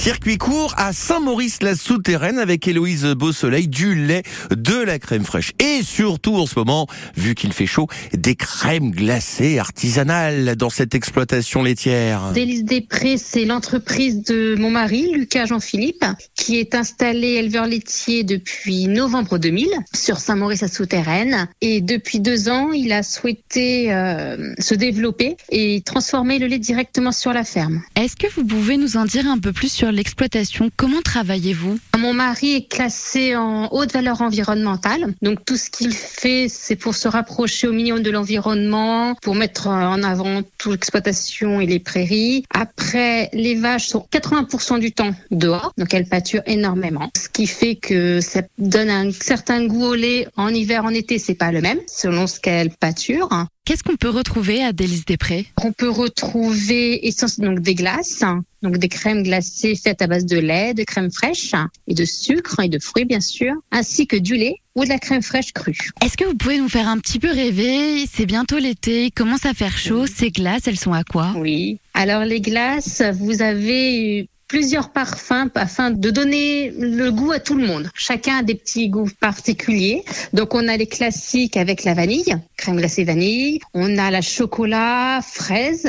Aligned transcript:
Circuit 0.00 0.38
court 0.38 0.72
à 0.78 0.94
Saint-Maurice-la-Souterraine 0.94 2.38
avec 2.38 2.66
Héloïse 2.66 3.04
Beausoleil, 3.04 3.68
du 3.68 3.94
lait, 3.94 4.22
de 4.50 4.82
la 4.82 4.98
crème 4.98 5.24
fraîche 5.24 5.52
et 5.58 5.82
surtout 5.82 6.36
en 6.36 6.46
ce 6.46 6.58
moment, 6.58 6.86
vu 7.18 7.34
qu'il 7.34 7.52
fait 7.52 7.66
chaud, 7.66 7.86
des 8.14 8.34
crèmes 8.34 8.92
glacées 8.92 9.58
artisanales 9.58 10.56
dans 10.56 10.70
cette 10.70 10.94
exploitation 10.94 11.62
laitière. 11.62 12.32
Délice 12.32 12.64
des 12.64 12.80
Prés, 12.80 13.18
c'est 13.18 13.44
l'entreprise 13.44 14.22
de 14.22 14.54
mon 14.58 14.70
mari, 14.70 15.12
Lucas 15.12 15.44
Jean-Philippe, 15.44 16.06
qui 16.34 16.56
est 16.56 16.74
installé 16.74 17.32
éleveur 17.32 17.66
laitier 17.66 18.24
depuis 18.24 18.86
novembre 18.86 19.36
2000 19.36 19.68
sur 19.94 20.16
Saint-Maurice-la-Souterraine. 20.16 21.46
Et 21.60 21.82
depuis 21.82 22.20
deux 22.20 22.48
ans, 22.48 22.72
il 22.72 22.92
a 22.92 23.02
souhaité 23.02 23.92
euh, 23.92 24.54
se 24.60 24.74
développer 24.74 25.36
et 25.50 25.82
transformer 25.82 26.38
le 26.38 26.46
lait 26.46 26.58
directement 26.58 27.12
sur 27.12 27.34
la 27.34 27.44
ferme. 27.44 27.82
Est-ce 27.96 28.16
que 28.16 28.32
vous 28.34 28.46
pouvez 28.46 28.78
nous 28.78 28.96
en 28.96 29.04
dire 29.04 29.26
un 29.26 29.36
peu 29.36 29.52
plus 29.52 29.70
sur 29.70 29.89
l'exploitation 29.90 30.70
Comment 30.76 31.02
travaillez-vous? 31.02 31.78
Mon 31.98 32.12
mari 32.12 32.54
est 32.54 32.68
classé 32.68 33.36
en 33.36 33.68
haute 33.72 33.92
valeur 33.92 34.22
environnementale. 34.22 35.14
Donc 35.22 35.44
tout 35.44 35.56
ce 35.56 35.70
qu'il 35.70 35.92
fait, 35.92 36.46
c'est 36.48 36.76
pour 36.76 36.94
se 36.94 37.08
rapprocher 37.08 37.68
au 37.68 37.72
minimum 37.72 38.02
de 38.02 38.10
l'environnement, 38.10 39.14
pour 39.22 39.34
mettre 39.34 39.68
en 39.68 40.02
avant 40.02 40.42
toute 40.58 40.72
l'exploitation 40.72 41.60
et 41.60 41.66
les 41.66 41.78
prairies. 41.78 42.44
Après, 42.54 43.28
les 43.32 43.54
vaches 43.54 43.88
sont 43.88 44.06
80% 44.12 44.78
du 44.78 44.92
temps 44.92 45.14
dehors, 45.30 45.72
donc 45.76 45.92
elles 45.94 46.08
pâturent 46.08 46.42
énormément. 46.46 47.10
Ce 47.16 47.28
qui 47.28 47.46
fait 47.46 47.74
que 47.76 48.20
ça 48.20 48.42
donne 48.58 48.90
un 48.90 49.10
certain 49.12 49.66
goût 49.66 49.84
au 49.84 49.94
lait 49.94 50.26
en 50.36 50.48
hiver, 50.48 50.84
en 50.84 50.90
été, 50.90 51.18
c'est 51.18 51.34
pas 51.34 51.52
le 51.52 51.60
même, 51.60 51.78
selon 51.86 52.26
ce 52.26 52.40
qu'elles 52.40 52.70
pâturent. 52.70 53.46
Qu'est-ce 53.64 53.84
qu'on 53.84 53.96
peut 53.96 54.08
retrouver 54.08 54.64
à 54.64 54.72
Délice 54.72 55.04
des 55.04 55.16
Prés 55.16 55.46
On 55.62 55.72
peut 55.72 55.88
retrouver 55.88 57.06
essentiellement 57.06 57.52
donc 57.52 57.60
des 57.60 57.74
glaces, 57.74 58.24
donc 58.62 58.78
des 58.78 58.88
crèmes 58.88 59.22
glacées 59.22 59.74
faites 59.74 60.02
à 60.02 60.06
base 60.06 60.26
de 60.26 60.38
lait, 60.38 60.74
de 60.74 60.84
crème 60.84 61.10
fraîche 61.10 61.52
et 61.86 61.94
de 61.94 62.04
sucre 62.04 62.60
et 62.60 62.68
de 62.68 62.78
fruits 62.78 63.04
bien 63.04 63.20
sûr, 63.20 63.54
ainsi 63.70 64.06
que 64.06 64.16
du 64.16 64.36
lait 64.36 64.56
ou 64.74 64.84
de 64.84 64.88
la 64.88 64.98
crème 64.98 65.22
fraîche 65.22 65.52
crue. 65.52 65.90
Est-ce 66.04 66.16
que 66.16 66.24
vous 66.24 66.34
pouvez 66.34 66.58
nous 66.58 66.68
faire 66.68 66.88
un 66.88 66.98
petit 66.98 67.18
peu 67.18 67.30
rêver? 67.30 68.06
C'est 68.06 68.26
bientôt 68.26 68.58
l'été, 68.58 69.06
il 69.06 69.12
commence 69.12 69.46
à 69.46 69.54
faire 69.54 69.76
chaud? 69.76 70.06
Ces 70.06 70.30
glaces, 70.30 70.66
elles 70.66 70.78
sont 70.78 70.92
à 70.92 71.04
quoi? 71.04 71.32
Oui. 71.36 71.78
Alors 71.94 72.24
les 72.24 72.40
glaces, 72.40 73.02
vous 73.14 73.42
avez 73.42 74.28
plusieurs 74.46 74.90
parfums 74.90 75.50
afin 75.54 75.92
de 75.92 76.10
donner 76.10 76.72
le 76.76 77.10
goût 77.10 77.30
à 77.30 77.38
tout 77.38 77.54
le 77.54 77.66
monde. 77.66 77.88
Chacun 77.94 78.38
a 78.38 78.42
des 78.42 78.56
petits 78.56 78.88
goûts 78.88 79.08
particuliers. 79.20 80.02
Donc 80.32 80.54
on 80.54 80.66
a 80.66 80.76
les 80.76 80.86
classiques 80.88 81.56
avec 81.56 81.84
la 81.84 81.94
vanille, 81.94 82.36
crème 82.56 82.76
glacée 82.76 83.04
vanille. 83.04 83.60
On 83.74 83.96
a 83.96 84.10
la 84.10 84.20
chocolat, 84.20 85.20
fraise. 85.22 85.88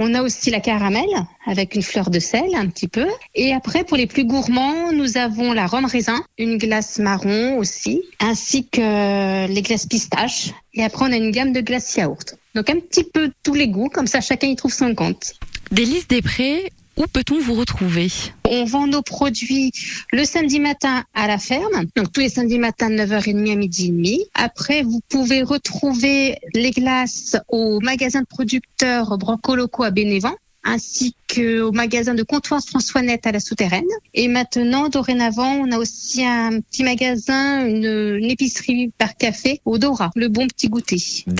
On 0.00 0.14
a 0.14 0.22
aussi 0.22 0.50
la 0.50 0.60
caramel 0.60 1.08
avec 1.44 1.74
une 1.74 1.82
fleur 1.82 2.08
de 2.10 2.20
sel 2.20 2.54
un 2.54 2.68
petit 2.68 2.86
peu. 2.86 3.06
Et 3.34 3.52
après, 3.52 3.82
pour 3.82 3.96
les 3.96 4.06
plus 4.06 4.24
gourmands, 4.24 4.92
nous 4.92 5.16
avons 5.16 5.52
la 5.52 5.66
rhum 5.66 5.84
raisin, 5.84 6.22
une 6.38 6.56
glace 6.56 6.98
marron 7.00 7.58
aussi, 7.58 8.02
ainsi 8.20 8.68
que 8.68 9.46
les 9.48 9.62
glaces 9.62 9.86
pistaches. 9.86 10.52
Et 10.74 10.84
après, 10.84 11.06
on 11.06 11.12
a 11.12 11.16
une 11.16 11.32
gamme 11.32 11.52
de 11.52 11.60
glaces 11.60 11.96
yaourt. 11.96 12.36
Donc 12.54 12.70
un 12.70 12.78
petit 12.78 13.04
peu 13.04 13.32
tous 13.42 13.54
les 13.54 13.68
goûts, 13.68 13.88
comme 13.88 14.06
ça 14.06 14.20
chacun 14.20 14.46
y 14.46 14.56
trouve 14.56 14.72
son 14.72 14.94
compte. 14.94 15.34
Délice 15.72 16.06
des 16.08 16.22
Prés, 16.22 16.70
où 16.98 17.06
peut-on 17.06 17.40
vous 17.40 17.54
retrouver 17.54 18.08
On 18.48 18.64
vend 18.64 18.86
nos 18.86 19.02
produits 19.02 19.72
le 20.12 20.24
samedi 20.24 20.58
matin 20.58 21.04
à 21.14 21.28
la 21.28 21.38
ferme, 21.38 21.84
donc 21.96 22.12
tous 22.12 22.20
les 22.20 22.28
samedis 22.28 22.58
matins 22.58 22.90
de 22.90 22.96
9h30 22.96 23.52
à 23.52 23.54
midi 23.54 23.86
et 23.86 23.90
demi. 23.90 24.24
Après, 24.34 24.82
vous 24.82 25.00
pouvez 25.08 25.42
retrouver 25.42 26.38
les 26.54 26.72
glaces 26.72 27.36
au 27.48 27.80
magasin 27.80 28.20
de 28.20 28.26
producteurs 28.26 29.16
Brancoloco 29.16 29.84
à 29.84 29.90
Bénévent 29.90 30.34
ainsi 30.64 31.14
qu'au 31.32 31.72
magasin 31.72 32.14
de 32.14 32.22
comptoir 32.22 32.60
François-Net 32.62 33.26
à 33.26 33.32
la 33.32 33.40
Souterraine. 33.40 33.84
Et 34.12 34.28
maintenant, 34.28 34.88
dorénavant, 34.88 35.52
on 35.54 35.72
a 35.72 35.78
aussi 35.78 36.24
un 36.24 36.60
petit 36.60 36.84
magasin, 36.84 37.66
une, 37.66 38.18
une 38.18 38.30
épicerie 38.30 38.92
par 38.98 39.16
café 39.16 39.60
au 39.64 39.78
Dora, 39.78 40.10
le 40.14 40.28
bon 40.28 40.46
petit 40.46 40.68
goûter. 40.68 41.02